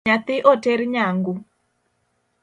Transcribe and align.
Nyathi 0.07 0.35
oter 0.51 0.79
nyangu? 0.93 1.33